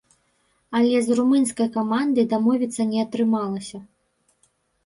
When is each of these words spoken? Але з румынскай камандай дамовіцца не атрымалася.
Але 0.77 1.01
з 1.07 1.17
румынскай 1.19 1.69
камандай 1.75 2.25
дамовіцца 2.33 2.81
не 2.95 2.99
атрымалася. 3.07 3.77